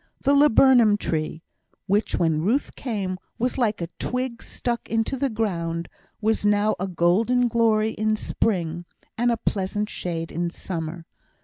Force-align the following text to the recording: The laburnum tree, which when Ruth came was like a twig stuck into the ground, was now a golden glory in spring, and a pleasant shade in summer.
The 0.21 0.33
laburnum 0.33 0.97
tree, 0.97 1.43
which 1.85 2.15
when 2.15 2.41
Ruth 2.41 2.75
came 2.75 3.19
was 3.37 3.59
like 3.59 3.81
a 3.81 3.89
twig 3.99 4.41
stuck 4.41 4.89
into 4.89 5.15
the 5.15 5.29
ground, 5.29 5.89
was 6.19 6.43
now 6.43 6.75
a 6.79 6.87
golden 6.87 7.47
glory 7.47 7.91
in 7.91 8.15
spring, 8.15 8.85
and 9.15 9.31
a 9.31 9.37
pleasant 9.37 9.89
shade 9.91 10.31
in 10.31 10.49
summer. 10.49 11.05